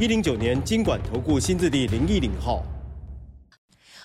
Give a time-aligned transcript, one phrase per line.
[0.00, 2.62] 一零九年金管投顾新字第零一零号。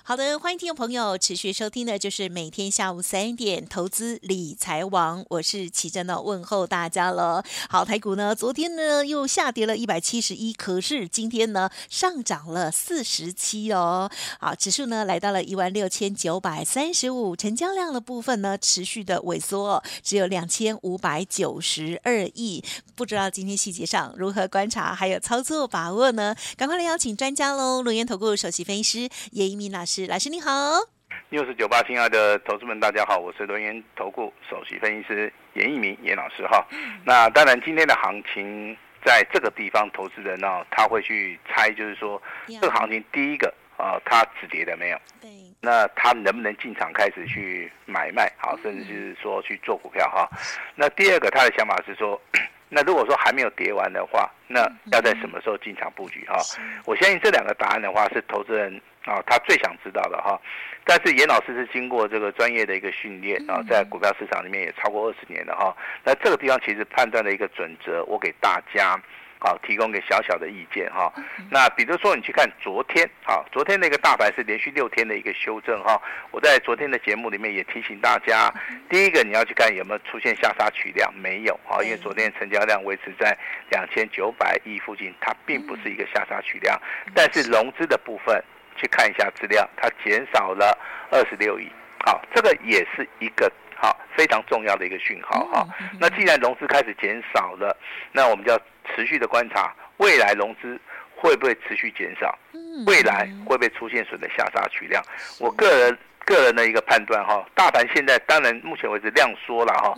[0.05, 7.41] 好的，欢迎听众朋友持续收听的，就是每天下午三点投资理财王，我是琦蓁的问候大家了。
[7.70, 14.11] 好，台股呢，昨天呢又下跌了一百七十一，可是今天呢上涨了四十七哦。
[14.41, 22.61] 好，指数呢来到了一万六千九百三十五，成交量的部分呢持续的萎缩，只有两千五百九十二亿。
[22.95, 26.35] 不知道今天细节上如何观察，还有操作把握呢？
[26.58, 27.81] 赶快来邀请专家喽！
[27.81, 29.92] 龙岩投顾首席分析师叶一鸣老师。
[29.95, 30.49] 是老师你好
[31.30, 36.66] 又是九八，亲爱的投资们，大家好，我是轮源投顾首席分析师严一鸣严老师哈。
[37.05, 44.97] 那当然，今天的行情在这个地方，投资人呢，他会去猜，就是说这个行情第一个啊，它止跌了没有？
[45.21, 45.30] 对。
[45.61, 48.33] 那他能不能进场开始去买卖？
[48.39, 50.27] 好，甚至就是说去做股票哈。
[50.73, 52.19] 那第二个，他的想法是说，
[52.73, 56.38] 那如果说还没有跌完的话，那要在什么时候进场布局哈？
[56.85, 58.81] 我相信这两个答案的话，是投资人。
[59.05, 60.39] 啊，他最想知道的哈，
[60.85, 65.75] 但是严老师是经过这个专业的一个训练啊，在股票市场里面也超过二十年了哈。
[66.05, 68.97] 那这个地方其实判断的一个准则，我给大家
[69.44, 71.13] 啊提供个小小的意见哈。
[71.52, 76.02] 那比如说你去看昨天啊，昨天那个大盘是连续六天的一个修正哈。
[76.31, 78.52] 我在昨天的节目里面也提醒大家，
[78.89, 83.38] 第一个你要去看有没有出现下杀取量，没有啊，因为昨天成交量维持在
[83.69, 86.81] 两千九百亿附近，它并不是一个下杀取量，
[87.14, 88.44] 但是融资的部分。
[88.75, 90.75] 去看一下资料，它减少了
[91.11, 91.71] 二十六亿，
[92.03, 93.49] 好，这个也是一个
[93.83, 95.67] 好非常重要的一个讯号哈。
[95.99, 97.76] 那既然融资开始减少了，
[98.11, 98.60] 那我们就要
[98.95, 100.80] 持续的观察未来融资
[101.16, 102.38] 会不会持续减少，
[102.88, 105.04] 未来会不会出现所谓的下杀取量？
[105.39, 105.98] 我个人。
[106.26, 109.93] 个人的一个判断哈，大盘现在当然目前为止量缩了哈，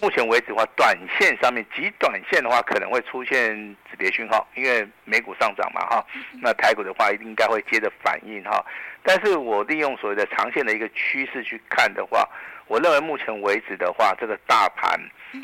[0.00, 3.54] 目前为止的话，短线上面极短线的话可能会出现
[3.90, 6.02] 止跌讯号，因为美股上涨嘛哈，
[6.40, 8.64] 那台股的话应该会接着反应哈，
[9.02, 12.26] 但是我利用所谓的长线的一个趋势去看的话，
[12.70, 14.96] 我认为目前为止的话，这个大盘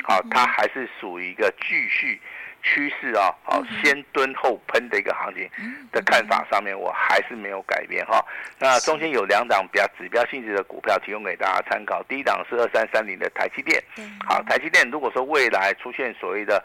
[0.05, 2.19] 好，它还是属于一个继续。
[2.63, 5.47] 趋势啊，好，先蹲后喷的一个行情
[5.91, 8.19] 的看法上面，我还是没有改变哈。
[8.59, 12.03] 那中间有两档比较指标性质的股票提供给大家参考。
[12.09, 13.81] 第一档是二三三零的台积电，
[14.27, 16.61] 好，台积电如果说未来出现所谓的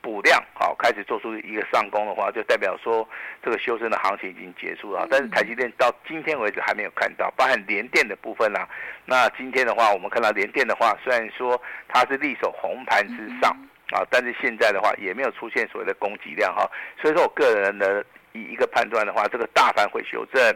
[0.00, 3.08] 补量，好，开始做出一个上攻的话，就代表说
[3.42, 5.06] 这个修正的行情已经结束了。
[5.10, 8.68] 但是台积电到今天为止还没有看到，包含联电的部分啦。
[9.04, 13.56] 那今天的话，我们看到联电的话，虽然说它是力守红盘之上。
[13.90, 16.70] 啊，但是现在的话也没有出现所谓的供给量哈，
[17.00, 18.04] 所以说我个人的
[18.34, 20.54] 一一个判断的话，这个大盘会修正，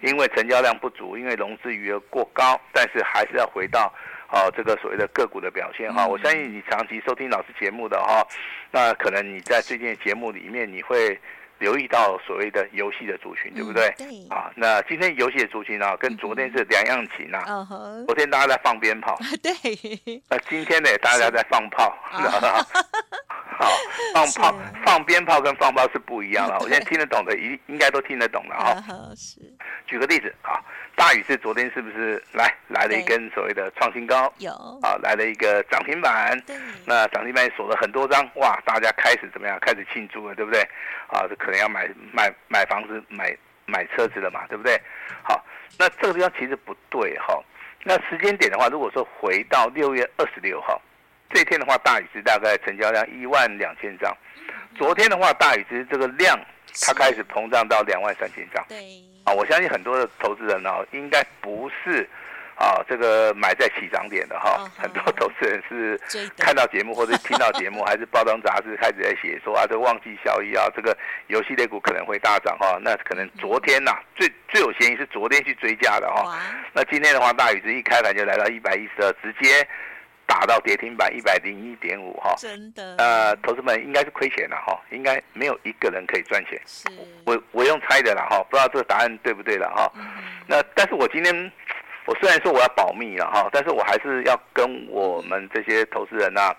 [0.00, 3.92] 因为成交量不足，因为融资余额过高，但是还是要回到
[4.30, 6.06] 啊这个所谓的个股的表现哈。
[6.06, 8.26] 我相信你长期收听老师节目的哈，
[8.70, 11.18] 那可能你在最近的节目里面你会。
[11.60, 13.94] 留意到所谓的游戏的族群，对不对？
[13.98, 14.06] 对。
[14.30, 17.44] 啊，那今天游戏的族群啊，跟昨天是两样情啊。
[18.06, 19.14] 昨天大家在放鞭炮。
[19.42, 19.52] 对。
[20.30, 21.94] 那今天呢，大家在放炮？
[23.60, 23.70] 好，
[24.14, 26.54] 放炮、放鞭炮跟放炮是不一样的。
[26.64, 29.12] 我现在听得懂的，应应该都听得懂了 哈。
[29.14, 29.40] 是。
[29.86, 30.58] 举个例子啊。
[30.96, 34.30] 大宇是昨天是不是来来了一根所谓的创新高？
[34.36, 36.38] 有啊，来了一个涨停板。
[36.46, 36.54] 对，
[36.84, 39.58] 那涨停板锁了很多张，哇，大家开始怎么样？
[39.62, 40.60] 开始庆祝了，对不对？
[41.06, 43.34] 啊，这可能要买买买房子、买
[43.64, 44.78] 买车子了嘛，对不对？
[45.22, 45.42] 好，
[45.78, 47.42] 那这个地方其实不对哈。
[47.82, 50.78] 那时间点的话，如果说回到六月二十六号
[51.32, 54.16] 这一天的话，大宇是大概成交量一万两千张。
[54.76, 56.38] 昨天的话，大宇是这个量。
[56.86, 58.78] 它开始膨胀到两万三千张，对。
[59.24, 62.08] 啊，我相信很多的投资人呢、哦，应该不是
[62.54, 65.98] 啊，这个买在起涨点的哈、哦，很多投资人是
[66.38, 76.38] 看到节目或者听到节目， 还是报章杂志开始在写说啊，这个旺季效益啊，这个游戏类股可能会大涨哈、哦，那可能昨天呐、啊，最最有嫌疑是昨天去追加的哈、哦，
[76.72, 79.66] 那今天的话，大宇是一开盘就来到一百一十二，直接。
[80.30, 86.88] 打到跌停板一百零一点五哈，真的，呃，投资们应该是亏钱了哈，应该没有一个人可以赚钱，是，
[87.26, 90.06] 我我用猜的了哈，不知道这个答案对不对了哈，嗯、
[90.46, 91.34] 那但是我今天
[92.04, 96.56] 我虽然说我要保密了哈，但是我还是要跟我们这些投资人呐、啊，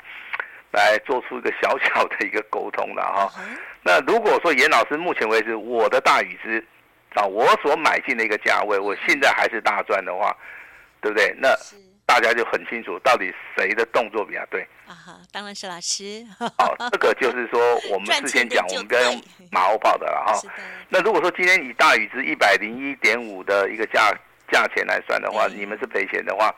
[0.72, 3.32] 来做出一个小小的一个沟通了哈。
[3.84, 6.62] 那如果说严老师目前为止我的大宇资
[7.14, 10.36] 啊，我所买进的一个价位，我现在还是大赚的话，
[11.00, 11.34] 对不对？
[11.40, 11.56] 那
[12.12, 14.92] 大家就很清楚到底谁的动作比较对啊？
[14.92, 16.26] 哈，当然是老师。
[16.58, 20.38] 好，这个就是说我们事先讲， 我们不要用马后炮的了哈。
[20.90, 24.14] 那如果说今天以大宇值一百零一点五的一个价
[24.52, 26.54] 价钱来算的话，你们是赔钱的话，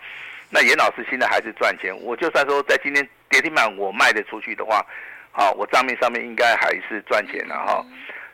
[0.50, 1.96] 那严老师现在还是赚钱。
[2.02, 4.84] 我就算说在今天跌停板我卖得出去的话，
[5.32, 7.86] 好，我账面上面应该还是赚钱的哈。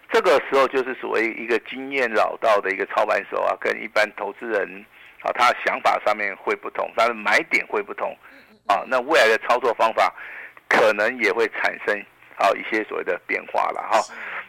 [0.10, 4.86] 这个时候就是所谓一个经验老道的一个操盘手啊，跟一般投资人
[5.22, 8.18] 啊，他想法上面会不同，他的买点会不同
[8.68, 8.84] 啊。
[8.88, 10.14] 那未来的操作方法
[10.68, 12.00] 可能也会产生
[12.38, 14.02] 啊一些所谓的变化了哈。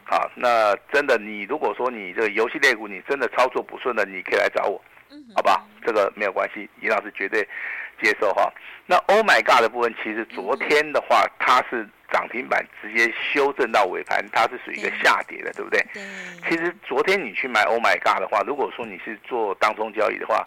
[0.04, 4.82] 好，那真的你如果说你这个游戏类股你真的操作不顺的，你可以来找我，
[5.34, 5.64] 好吧？
[5.84, 7.46] 这个没有关系，尹老师绝对
[8.02, 8.52] 接受哈。
[8.86, 11.88] 那 Oh my God 的部分，其实昨天的话它是。
[12.12, 15.80] 涨停板直接修正到尾盘，它是属于一个下跌的，对不对？
[15.94, 16.02] 对。
[16.48, 20.44] 其实昨天你去买 Oh my God 的话，如果说你是做当中交易的话，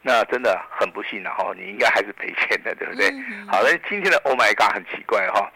[0.00, 3.10] 那真的很不幸然后你应该还是赔钱的，对不对？
[3.10, 5.52] 嗯、好，那今天的 Oh my God 很奇怪哈，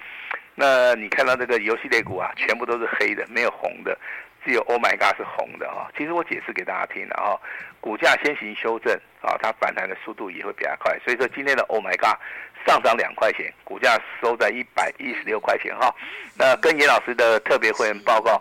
[0.55, 3.99] 那你看到这个游戏类股啊，全部都是黑的，没有红的。
[4.47, 7.41] 只有 Oh my God 是红的哈，其实我解释给大家听了哈，
[7.81, 12.17] 股价先行修正啊，它反弹的速度也会比较快，所以说今天的 Oh my God
[12.65, 15.93] 上涨两块钱，股价收在一百一十六块钱哈。
[16.39, 18.41] 那跟严老师的特别会员报告，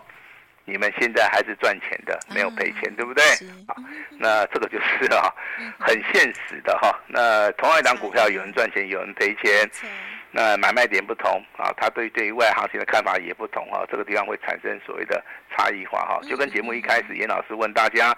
[0.64, 3.24] 你们现在还是赚钱的，没有赔钱，对不对？
[3.66, 3.74] 好，
[4.16, 5.34] 那这个就是啊，
[5.80, 6.96] 很现实的哈。
[7.08, 9.68] 那同样一档股票，有人赚钱，有人赔钱。
[10.30, 16.20] 那买卖点不同啊，他对对于未来行情的看法也不同啊，这个地方会产生所谓的差异化哈。
[16.28, 18.14] 就跟节目一开始，严老师问大家，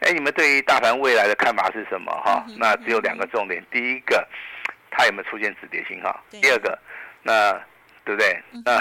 [0.00, 2.44] 哎，你们对于大盘未来的看法是什么哈？
[2.58, 4.26] 那只有两个重点，第一个，
[4.90, 6.18] 它有没有出现止跌信号？
[6.30, 6.76] 第二个，
[7.22, 7.52] 那
[8.04, 8.42] 对不对？
[8.64, 8.80] 那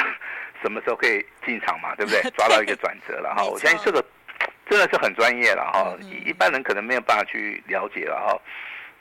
[0.61, 1.93] 什么时候可以进场嘛？
[1.95, 2.21] 对不对？
[2.35, 3.43] 抓到一个转折了哈。
[3.45, 4.03] 我相信这个
[4.69, 5.95] 真的是很专业了哈，
[6.25, 8.41] 一般人可能没有办法去了解了哈。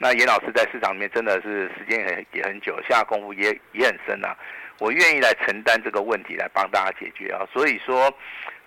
[0.01, 4.35] 那严老师在市场里面真的是时间也也很久，下功夫也也很深啊。
[4.79, 7.45] 我愿意来承担这个问题，来帮大家解决啊。
[7.51, 8.09] 所以说，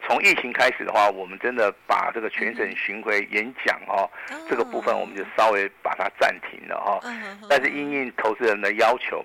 [0.07, 4.05] 从疫情开始的话，我们真的把这个全省巡回演讲哦，
[4.47, 7.01] 这个部分我们就稍微把它暂停了哈。
[7.49, 9.25] 但是因应投资人的要求，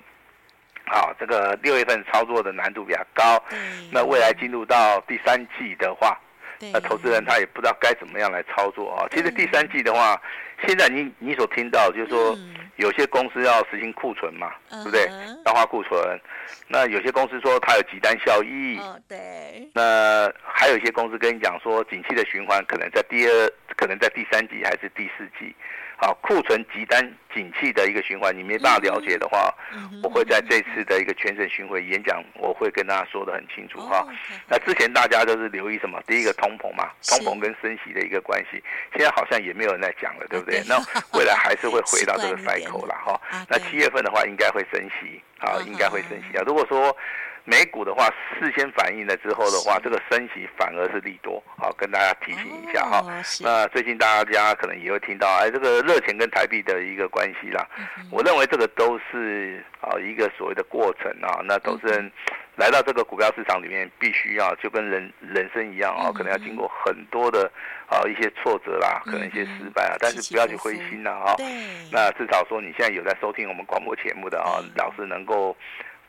[0.85, 3.43] 好，这个六月份操作的难度比较高。
[3.91, 6.17] 那未来进入到第三季的话，
[6.59, 9.07] 那投资人他也不知道该怎么样来操作啊。
[9.11, 10.21] 其实第三季的话。
[10.65, 12.35] 现在你你所听到就是说，
[12.77, 15.05] 有些公司要实行库存嘛，对不对？
[15.45, 16.19] 淡化库存。
[16.67, 18.79] 那有些公司说它有集单效益。
[19.07, 19.69] 对。
[19.71, 25.55] 那还有一些公司跟你讲说，景气的循环可能在第二，可能在第三季还是第四季。
[25.99, 27.03] 好，库存急单
[27.33, 29.51] 景气的一个循环，你没办法了解的话，
[30.03, 34.07] 我会在这次的一个全省巡回演讲，我会跟大家说的很清楚哈。
[34.47, 35.99] 那之前大家都是留意什么？
[36.05, 38.61] 第一个通膨嘛，通膨跟升息的一个关系，
[38.93, 40.61] 现在好像也没有人在讲了，对不对？
[40.67, 40.77] 那
[41.17, 43.19] 未来还是会回到这个 cycle 了哈。
[43.49, 46.43] 那七月份的话，应该会升息，啊，应该会升息啊。
[46.45, 46.95] 如果说
[47.49, 48.05] 美股的话，
[48.37, 53.01] 事先反应了之后的话，这个升息反而是利多，好，跟大家提醒一下哈。
[53.39, 57.65] 那最近大家可能也会听到，哎，这个热钱跟台币的一个关系啦。
[58.11, 61.39] 我认为这个都是啊一个所谓的过程啊。
[61.45, 62.11] 那投资人
[62.57, 67.49] 来到这个股票市场里面，必须要就跟人人生一样啊，可能要经过很多的
[67.87, 71.33] 啊一些挫折啦，可能一些失败啊，但是不要去灰心呐啊。
[71.93, 75.55] 那至少说你现在有在收听我们广播节目的啊，老师能够。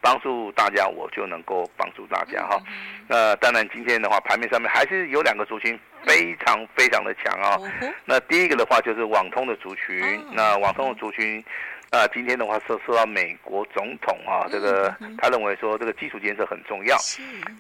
[0.00, 2.60] 帮助大家，我就能够帮助大家哈。
[3.06, 7.58] 那当然，今天的话，盘面上面还是有两个族群非常非常的强啊。
[8.04, 10.24] 那第一个的话就是网通的族群。
[10.32, 11.44] 那网通的族群，
[11.90, 16.96] 啊，今天的话受受到美国总统啊，这个他认为说这个基础建设很重要。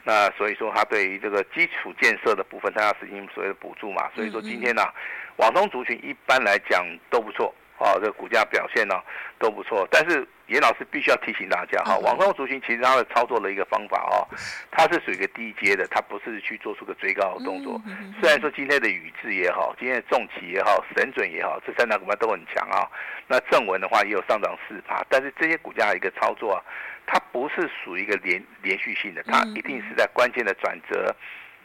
[0.04, 4.08] 那所以说他对于这个基础建设的部分，他要实行所谓的补助嘛。
[4.14, 4.82] 所以说今天呢，
[5.36, 7.54] 网通族群一般来讲都不错。
[7.78, 8.96] 啊，这个股价表现呢
[9.38, 14.24] 都不错，但是严老师必须要提醒大家哈，网通族群其实它的操作的一个方法哦，
[14.70, 17.80] 它是属于一个低阶的，它不是去做出个追高的动作。
[18.20, 22.88] 虽然说今天的宇智也好，今天的重企也好，神准也好，这三大股票都很强啊。
[23.26, 26.64] 那正文的话也有上涨四趴，但是这些股价的一个操作啊，
[27.06, 31.14] 它不是属于一个连连续性的，它一定是在关键的转折，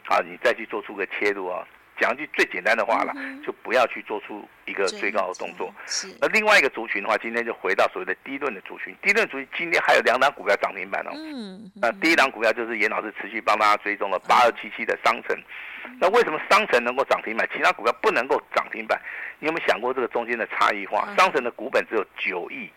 [0.08, 1.66] 啊，你再去做出个切入啊。
[2.00, 3.12] 讲一句最简单的话了，
[3.44, 5.72] 就不要去做出一个追高的动作。
[5.86, 6.08] 是。
[6.20, 8.94] 那另外一个族群的话，今天就回到所谓的低论的族群。
[9.02, 11.10] 低论族群今天还有两档股票涨停板哦。
[11.14, 11.70] 嗯。
[11.74, 15.36] 那第一档股票就是严老师持续帮大家追踪了八二七七的商城。
[16.00, 18.98] 那为什么商城能够涨停板，其他股票不能够涨停板？
[19.38, 21.06] 你有没有想过这个中间的差异化？
[21.18, 22.70] 商城的股本只有九亿，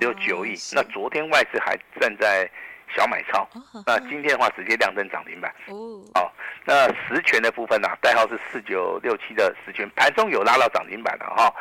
[0.00, 0.54] 只有九亿。
[0.74, 2.50] 那昨天外资还站在
[2.94, 3.46] 小买超，
[3.86, 5.54] 那今天的话直接亮灯涨停板。
[5.66, 6.32] 哦，好，
[6.64, 11.52] 那十权的部分呢、啊，代号是四九六七的十权，盘中有拉到涨停板的哈，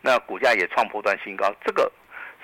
[0.00, 1.52] 那股价也创破断新高。
[1.64, 1.90] 这个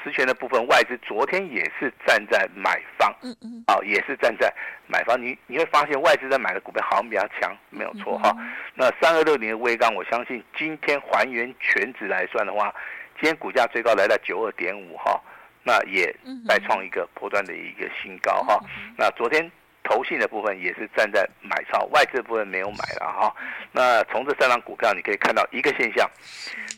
[0.03, 4.53] 十权的部分，外资昨天也是站在买方，嗯嗯，啊，也是站在
[4.87, 5.21] 买方。
[5.21, 8.35] 你你会发现外资在买的股票好像比较强，没有错哈。
[8.75, 12.73] 那三二六零的微钢，我相信今天还原全值来算的话，
[13.21, 15.21] 今天股价最高来到九二点五哈。
[15.69, 16.15] 那也
[16.49, 18.59] 再创一个波段的一个新高哈。
[18.97, 19.51] 那昨天
[19.85, 23.37] 投信的部分也是站在买超，外资部分没有买了哈。
[23.71, 26.11] 那从这三张股票你可以看到一个现象，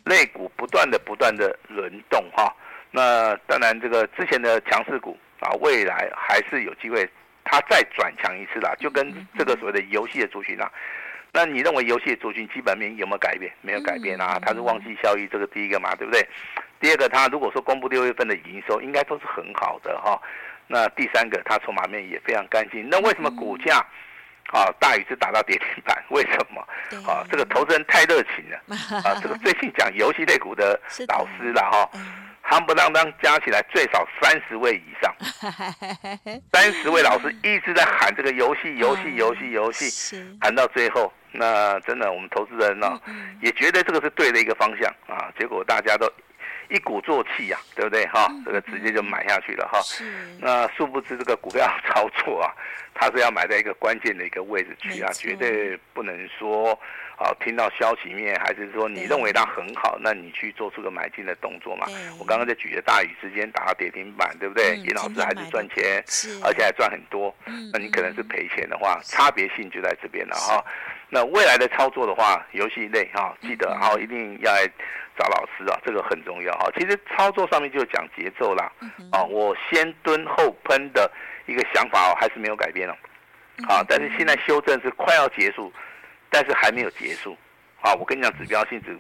[0.05, 2.53] 类股不断的不断的轮动哈。
[2.91, 7.09] 那当然这个之前的强势股啊，未来还是有机会
[7.45, 10.69] 它再转强一次啦，就跟这个所谓的游戏的族群啊。
[11.33, 13.53] 那你认为游戏的族群基本面有没有改变？
[13.61, 16.27] 没有改变啊，它是旺季效益，这个第一个嘛，对不对？
[16.81, 20.21] 第二个，它如果说公布六月份的营收，应该都是很好的哈。
[20.67, 22.89] 那第三个，它筹码面也非常干净。
[22.89, 23.85] 那为什么股价
[24.53, 26.03] 啊大宇是打到跌停板？
[26.11, 26.61] 为什么？
[27.07, 28.59] 啊，这个投资人太热情了
[29.05, 29.19] 啊！
[29.21, 31.91] 这个最近讲游戏类股的老师了哈，
[32.49, 35.15] 夯不啷当加起来最少三十位以上，
[36.53, 41.13] 三十位老师一直在喊这个游戏，游戏，游戏，游戏，喊到最后。
[41.33, 43.01] 那真的，我们投资人呢、哦，
[43.41, 45.31] 也觉得这个是对的一个方向啊。
[45.39, 46.13] 结果大家都
[46.71, 48.33] 一鼓作气呀、啊，对不对哈？
[48.45, 49.81] 这个直接就买下去了哈。
[50.39, 52.55] 那殊不知这个股票 操作啊，
[52.95, 56.73] 它是要买在一个关键的一个位置去啊，绝对不能说
[57.17, 61.87] 啊，听到消息面还是说你认为它很好，那你去做出个买进的动作嘛。
[62.19, 64.77] 我刚刚在举的大宇之间打到跌停板，对不对？
[64.77, 66.03] 严老师还是赚钱，
[66.43, 67.35] 而且还赚很多。
[67.73, 70.65] 那你可能是赔钱的话，差别性就在这边了哈。
[71.13, 74.65] 那未来的操作的话，游戏类哈，记得哈，一定要来
[75.21, 76.53] 找老师啊，这个很重要。
[76.55, 76.71] 哈。
[76.75, 78.73] 其实操作上面就讲节奏啦，
[79.13, 81.11] 啊，我先蹲后喷的
[81.45, 82.95] 一个想法哦，还是没有改变哦，
[83.69, 85.71] 啊，但是现在修正是快要结束，
[86.31, 87.37] 但是还没有结束，
[87.83, 88.97] 啊，我跟你讲指标性质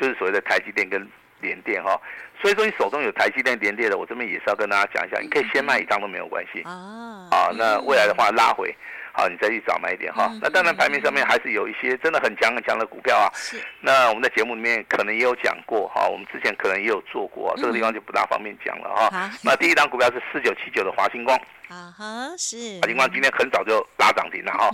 [0.00, 1.04] 就是所谓的台积电跟
[1.40, 2.00] 联电哈，
[2.40, 6.62] 所以说你手中有台积电、联电的，我这边也是要跟大家讲一下，你可以先卖一张都没有关系。
[6.62, 8.72] 啊，那未来的话拉回。
[9.18, 10.30] 好，你再去找买一点哈。
[10.40, 13.26] 那当然，排名上面还是有一些真的很强很强的股票啊。
[13.34, 13.60] 是。
[13.80, 19.28] 那我们在节目里面可能也有讲过哈，我们之前可能也有做过，这个地方就不大方便讲了哈。
[19.42, 21.36] 那第一档股票是四九七九的华星光。
[21.66, 22.78] 啊哈，是。
[22.80, 24.70] 华星光今天很早就拉涨停了哈，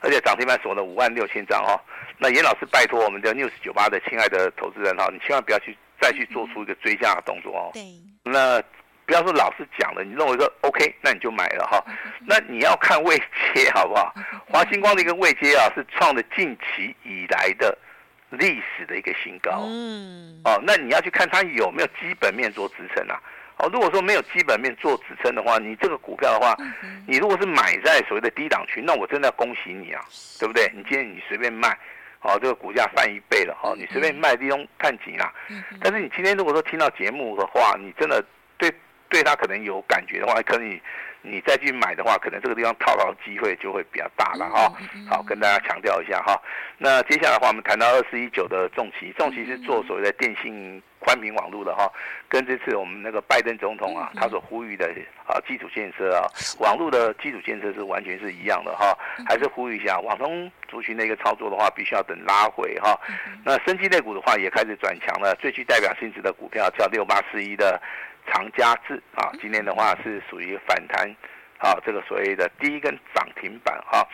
[0.00, 1.80] 而且涨停板锁了五万六千张哈。
[2.18, 7.70] 那严老师拜托我们的 News 九八的亲爱的投资人哈，你千万不要去再去做出一个追加的动作哦。
[7.72, 7.82] 对。
[8.24, 8.60] 那。
[9.06, 11.84] 不要说老师讲了，你认为说 OK，那你就买了哈。
[12.26, 13.16] 那你要看位
[13.54, 14.14] 阶 好不好？
[14.48, 17.76] 华星光的一个位阶啊，是创了近期以来的
[18.30, 19.62] 历史的一个新高。
[19.66, 20.40] 嗯。
[20.44, 23.20] 哦，那你要去看它有没有基本面做支撑啊？
[23.58, 26.56] 哦，如果说没有基本面做支撑的话，你这个股票的话，
[27.06, 30.02] 你如果是买在所谓的低档区，那我真的要恭喜你啊，
[30.40, 30.68] 对不对？
[30.74, 31.68] 你今天你随便卖，
[32.22, 35.32] 哦，这个股价翻一倍了，哦，你随便卖利用看紧啊。
[35.80, 38.24] 但是你今天如果说听到节目的话，你真的
[38.56, 38.72] 对。
[39.08, 40.80] 对他可能有感觉的话，可能你
[41.22, 44.72] 你再去买的话，可能这个地方套牢的机会就会比较大了哈。
[45.08, 46.40] 好，跟大家强调一下哈。
[46.78, 51.90] 那接下来的话，我们谈到二四一九的重骑，重骑是做所谓的电信宽频网络的哈，
[52.28, 54.86] 跟这次我们那个拜登总统啊，他所呼吁的
[55.26, 58.96] 啊基础建设啊，网络的基础建设是完全是一样的哈。
[59.26, 62.98] 还是呼吁一下，网通族群的一个操作的话，必须要等拉回哈。
[63.44, 67.80] 那生技类股的话，也开始转强了，最具代表性质的股票叫六八四一的。
[68.32, 71.08] 长佳智啊，今天的话是属于反弹，
[71.58, 74.06] 啊，这个所谓的第一根涨停板哈。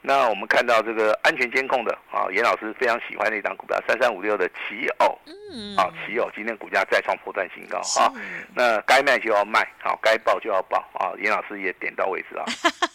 [0.00, 8.12] 那我们看到这个安全监控的啊，严老师非常喜欢的一档股票三三五六的奇偶，嗯，啊，奇偶今天股价再创波段新高哈。
[8.54, 11.10] 那该卖就要卖，好，该报就要报啊。
[11.18, 12.44] 严老师也点到为止啊。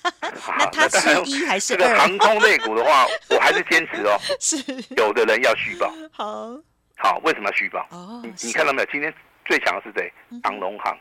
[0.58, 1.78] 那它是一还是二？
[1.78, 4.18] 这个航空类股的话，我还是坚持哦。
[4.40, 4.64] 是。
[4.96, 5.94] 有的人要续报。
[6.10, 6.58] 好。
[6.96, 7.86] 好，为什么要续报？
[7.92, 8.22] 哦。
[8.24, 8.88] 你你看到没有？
[8.90, 9.14] 今天。
[9.46, 10.12] 最强的是谁？
[10.44, 10.98] 长隆行，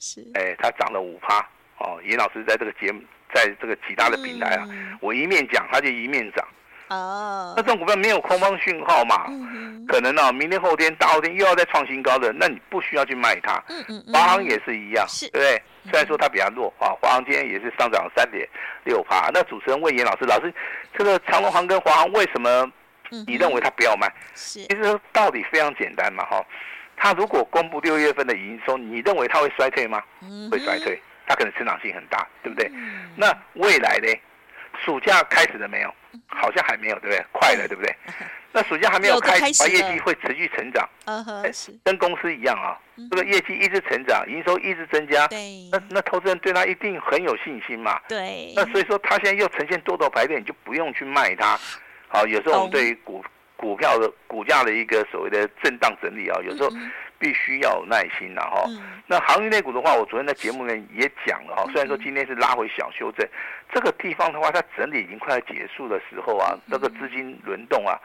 [0.00, 1.38] 是，哎，它涨了五趴
[1.78, 2.00] 哦。
[2.04, 3.02] 严老师在这个节目，
[3.34, 4.68] 在这个其他的平台啊，
[5.00, 6.46] 我一面讲，它就一面涨。
[6.88, 9.26] 哦，那这种股票没有空方讯号嘛？
[9.88, 13.60] 可能呢，明天后天大后天又要再创新高的，那你不需要去卖它。
[13.68, 15.62] 嗯嗯华航也是一样，对不对？
[15.90, 18.48] 虽然说它比较弱啊，华航今天也是上涨三点
[18.84, 19.30] 六趴。
[19.34, 20.52] 那主持人问严老师，老师，
[20.96, 22.70] 这个长隆航跟华航为什么
[23.26, 24.06] 你认为它不要卖？
[24.36, 26.44] 是，其实道理非常简单嘛，哈。
[26.96, 30.02] 他如果公布六月份的营收，你认为它会衰退吗？
[30.50, 32.70] 会衰退，它可能成长性很大，对不对？
[33.16, 34.08] 那未来呢？
[34.84, 35.94] 暑假开始了没有？
[36.26, 37.24] 好像还没有，对不对？
[37.32, 37.94] 快了，对不对？
[38.52, 40.88] 那暑假还没有开，开业绩会持续成长。
[41.04, 41.52] 嗯哼，
[41.84, 42.76] 跟公司一样啊，
[43.10, 45.28] 这个业绩一直成长，营收一直增加。
[45.70, 48.00] 那那投资人对他一定很有信心嘛。
[48.08, 48.52] 对。
[48.54, 51.58] 那所以说，他现在又呈现多头排列，你就不用去卖它。
[52.08, 53.22] 好，有时候我们对于股
[53.56, 56.70] 股票的股价的一个所谓的震荡整理啊，有时候。
[57.18, 58.64] 必须要有耐心了哈。
[58.68, 61.64] 嗯、那航运类股的话，我昨天在节目里面也讲了哈。
[61.72, 63.26] 虽然说今天是拉回小修正，
[63.72, 67.98] 这个地方的话，它整理已经快要结束的时候啊，那个资金轮动啊，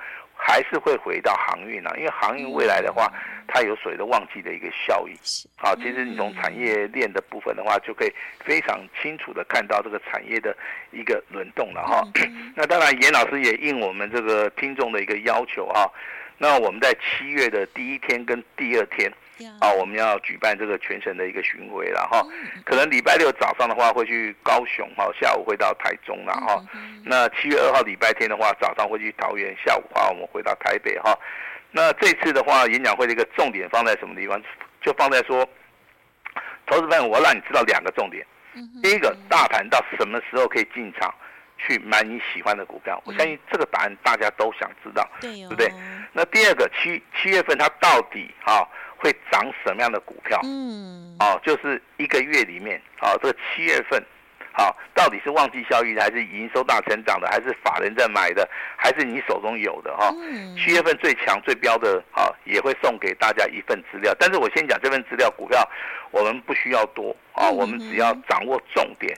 [0.43, 1.93] 还是会回到航运啊。
[1.95, 3.11] 因为航运未来的话，
[3.47, 5.13] 它有所谓的旺季的一个效益。
[5.55, 8.11] 好，其实你从产业链的部分的话，就可以
[8.43, 10.57] 非常清楚的看到这个产业的
[10.91, 12.01] 一个轮动了哈。
[12.55, 15.89] 那当然，严老师也应我们这个听众的一个要求哈。
[16.37, 19.11] 那我们在七月的第一天跟第二天，
[19.59, 22.21] 啊，我们要举办这个全省的一个巡回了哈。
[22.65, 26.63] 可能礼拜六早上的话会去高雄哈，下午会到台中了哈。
[27.03, 31.17] 那七月二号礼拜天的话，早上会去桃园，下午的话我们回到台北哈。
[31.71, 34.41] 那这次的话，演讲会的一个重点放在什么地方？
[34.81, 35.47] 就放在说，
[36.65, 38.25] 投资朋友，我要让你知道两个重点。
[38.81, 41.13] 第一个，大盘到什么时候可以进场？
[41.63, 45.71] 去买你喜欢的股票，我相信这个答案大家都想知道，对不对？
[46.11, 48.67] 那第二个七七月份它到底啊
[49.01, 50.39] 会涨什么样的股票？
[50.43, 54.01] 嗯，哦，就是一个月里面哦，这个七月份。
[54.53, 60.13] 好，到底是旺季效益的，还是营收大成长的，还是法人在买的，还是你手中有的哈？
[60.57, 64.13] 七月份最强最标的，好，也会送给大家一份资料。
[64.19, 65.65] 但是我先讲这份资料，股票
[66.11, 69.17] 我们不需要多啊，我们只要掌握重点，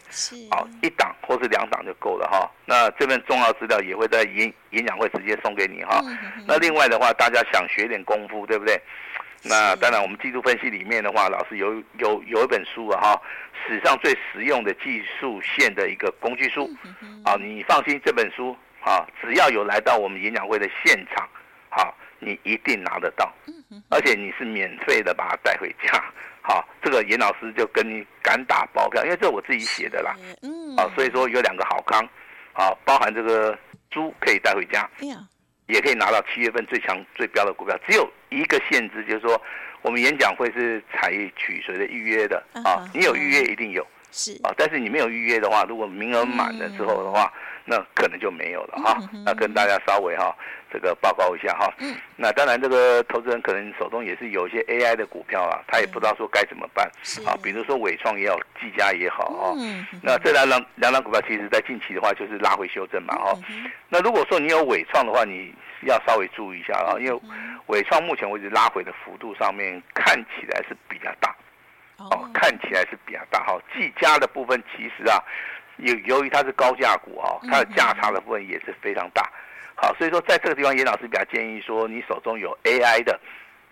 [0.52, 2.48] 好，一档或是两档就够了哈。
[2.66, 6.00] 那这份重要资料也会在演演讲会直接送给你哈。
[6.46, 8.80] 那另外的话，大家想学点功夫，对不对？
[9.46, 13.22] 那当然，我们技术分析里面的话，老师有有有一本书啊，哈，
[13.68, 16.70] 史上最实用的技术线的一个工具书，
[17.26, 21.28] 啊，你放心，这本书啊，只要有来到我们演讲会的现场，
[21.70, 23.30] 好，你一定拿得到，
[23.90, 26.02] 而且你是免费的把它带回家，
[26.42, 30.16] 好，这个严老师就跟你敢打包票，因为这我自己写的啦，
[30.78, 32.02] 啊，所以说有两个好康，
[32.54, 33.58] 啊，包含这个
[33.92, 34.90] 书可以带回家。
[35.68, 39.42] 也可以拿到七月份最强最标的股票，只有一个限制，就是说
[39.82, 42.90] 我们演讲会是采取谁的预约的啊？
[42.94, 47.32] 你有预约一定有，是啊，但是你没有预约的话，如果名额满了之后的话。
[47.66, 50.36] 那可能就没有了哈，那跟大家稍微哈
[50.70, 51.74] 这个报告一下哈。
[52.18, 56.86] 那当然，这个投资人可能手中也是有一些 AI 的股票啊，他也不知道说该怎么办
[57.26, 57.40] 啊。
[57.42, 59.56] 比如说伟创也好，技嘉也好哈。
[60.02, 63.34] 那这两两两档股票，其实在近期的话就是拉回修正嘛哈。
[63.88, 67.22] 那如果说你有伟创的话，你要稍微注意一下啊，因为
[67.68, 71.34] 伟创目前为止拉回的幅度上面看起来是比较大，
[71.98, 73.58] 哦，看起来是比较大哈。
[73.74, 75.18] 技嘉的部分其实啊。
[75.78, 79.30] 由由于它是高价股哦，它的价差的部分也是非常大，
[79.76, 83.20] 好，所以说在这个地方，严老师比较建议说，你手中有 AI 的，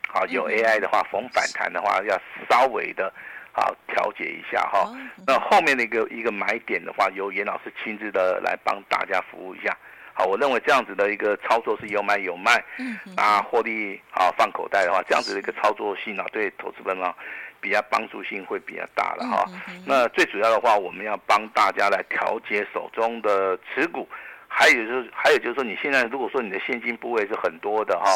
[0.08, 3.14] 好，有 AI 的话，逢反弹的话，要稍微的，
[3.52, 4.92] 好调节一下哈。
[5.26, 9.78] 那后面的一个一个买点的话，由严老师亲自的来帮大家服务一下。
[10.14, 17.16] 好，我认为这样子的一个操作是有买有卖，嗯啊，获利啊放口袋的话，这样子的一个操作性啊，对投资人啊。
[17.64, 19.46] 比较帮助性会比较大了哈，
[19.86, 24.10] 那最主要的话，我们要帮大家来调节手中的持股，
[24.48, 28.10] 还有就是还有就是说，你现在如果说你的现金部位是很多的哈，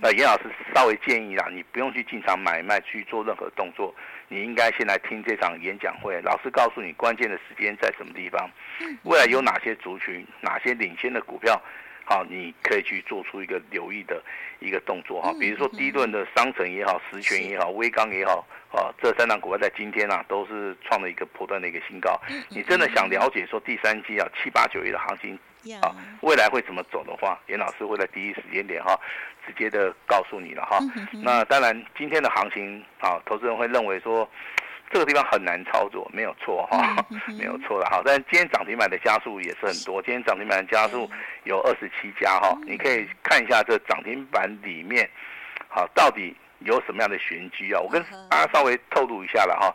[0.00, 3.94] 那严老师稍微建议啦，你不用去进场买卖去做任何动作，
[4.28, 8.50] 你应该先来听这场演讲会，老师告诉你关键的时间在什么地方，
[9.04, 11.60] 未来有哪些族群，哪些领先的股票。
[12.08, 14.22] 好，你可以去做出一个留意的
[14.60, 22.16] 一个动作哈，比如说第一轮的商城也好，十銓也好，威刚也好，啊，这三档股票在今天啊都是创了一个波段的一个新高。
[22.48, 25.36] 你真的想了解说第三季啊七八九月的行情
[25.74, 28.98] 啊未来会怎么走的话，严老师会在第一时间点哈
[29.46, 30.78] 直接的告诉你了哈。
[31.22, 34.28] 那当然今天的行情啊，投资人会认为说。
[34.88, 37.04] 这个地方很难操作，没有错哈，
[37.36, 38.00] 没有错的哈。
[38.04, 41.10] 但今天涨停板的家数也是很多，今天涨停板的家数
[41.42, 42.56] 有二十七家哈。
[42.64, 45.10] 你可以看一下这涨停板里面，
[45.66, 47.80] 好，到底有什么样的玄机啊？
[47.80, 48.00] 我跟
[48.30, 49.74] 大家稍微透露一下了哈。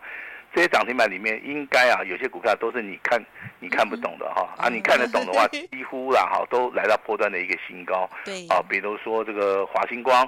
[0.53, 3.23] 这些涨停板里面应该啊，有些股票都是你看
[3.59, 8.09] 你看不懂的哈啊，你看得懂的话，几乎啦 哈都来到破段的一个新高。
[8.25, 10.27] 对啊，比如说这个华星光。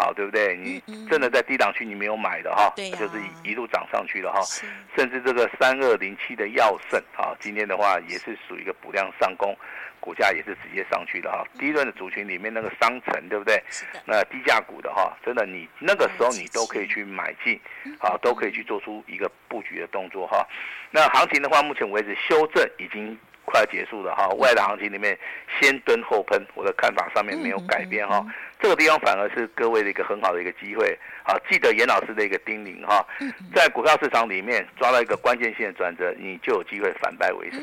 [0.00, 0.56] 好，对不对？
[0.56, 4.40] 你真的在低档区你没有买的哈，嗯嗯就是一路涨上去了哈。
[4.96, 9.52] 甚至这个三二零七的药盛，啊，今天的话也是属于一个补量上攻，
[10.00, 11.44] 股价也是直接上去的哈。
[11.58, 13.62] 第一轮的族群里面那个商城，对不对？
[14.04, 17.60] 那低价股的哈，真的你那个时候你都可以去买进，
[18.00, 20.46] 啊，都可以去做出一个布局的动作哈。
[20.90, 23.18] 那行情的话，目前为止修正已经
[23.58, 25.18] 要结束了哈，未来的行情里面
[25.60, 28.24] 先蹲后喷，我的看法上面没有改变哈。
[28.60, 31.38] 这个地方反而是各位的一个很好的一个机会啊！
[31.48, 33.06] 记得严老师的一个叮咛哈，
[33.54, 37.48] 在股票市场里面抓到一个关键性的转折，你就有机会反败为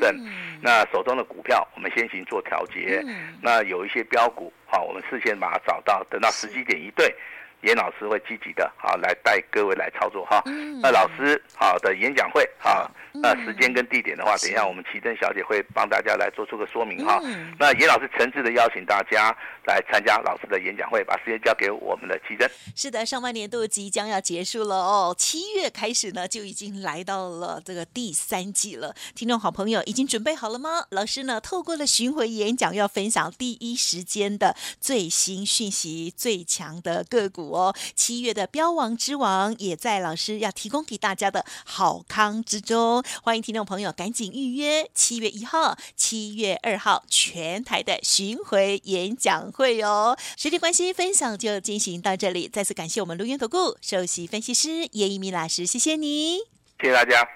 [0.62, 3.04] 那手中的股票，我们先行做调节。
[3.42, 7.14] 那有一些标股哈，我们事先把它找到，等到时机点一对。
[7.62, 10.42] 严老师会积极的，好来带各位来操作哈。
[10.80, 12.88] 那老师好的演讲会好，
[13.22, 17.20] 那时间跟地点的话，等一下我们奇珍小姐会帮大家来做出个说明哈。
[17.58, 22.50] 那严老师诚挚的邀请大家来参加老师的演讲会，把时间交给我们的奇珍。
[22.74, 28.94] 是的，上半年度即将要结束了哦，七月开始呢就已经来到了这个第三季了。
[29.14, 30.84] 听众好朋友已经准备好了吗？
[30.90, 37.52] 老师呢透过了巡回演讲，要分享第一时间的最新讯息，最强的个股。
[37.52, 50.16] 哦，七月的标王之王也在老师要提供给大家的好康之中，欢迎听众朋友赶紧预约七月一号、七月二号全台的巡回演讲会哦。
[50.36, 56.38] 时间关系，分享就进行到这里，再次感谢我们卢元投顾首席分析师叶一鸣老师，谢谢你，
[56.80, 57.26] 谢谢大家。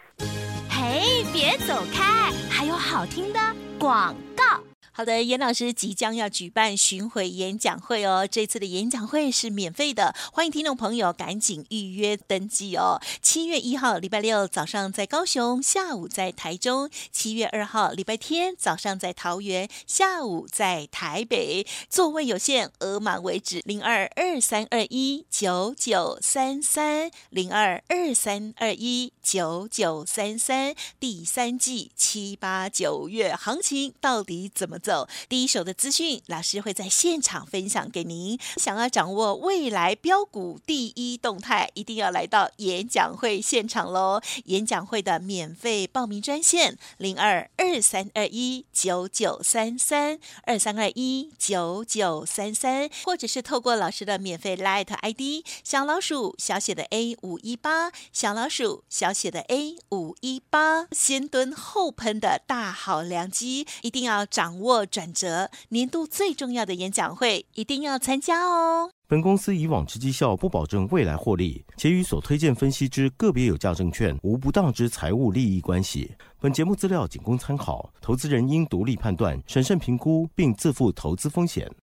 [0.68, 3.40] 嘿，别走开，还有好听的
[3.78, 4.69] 广告。
[5.00, 8.28] 好的，严老师即将要举办巡回演讲会哦。
[8.30, 13.00] 这次的演讲会是免费的，欢迎听众朋友赶紧预约登记哦。
[13.22, 21.66] 七月一号礼拜六早上在高雄，下午在台中；七月二号礼拜天早上在桃园，下午在台北。
[21.88, 23.62] 座位有限，额满为止。
[23.64, 30.74] 零二二三二一九九三三零二二三二一九九三三。
[30.98, 34.89] 第三季七八九月行情到底怎么走？
[35.28, 38.38] 第一手的资讯，老师会在现场分享给您。
[38.56, 44.20] 想要掌握未来标股第一动态，一定要来到演讲会现场喽！
[44.44, 64.86] 演讲会的免费报名专线：零二二三二一九九三三二三二一九九三三，或者是透过老师的免费 Line ID 小老鼠小写的 A 五一八，小老鼠小写的 A 五一八，先蹲后喷的大好良机，一定要掌握或。
[64.86, 68.90] 转折，年度最重要的演讲会一定要参加哦。
[69.08, 76.12] 本公司以往之绩效不保证未来获利，且与所推荐分析之个别有价证券无不当之财务利益关系。
[76.38, 81.68] 本节目资料仅供参考，投资人应独立判断、审慎评估，并自负投资风险。